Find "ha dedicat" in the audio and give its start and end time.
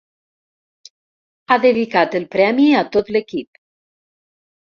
1.51-2.17